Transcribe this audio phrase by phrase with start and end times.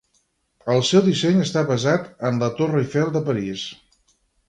[0.75, 3.71] El seu disseny està basat en la de la Torre Eiffel de París.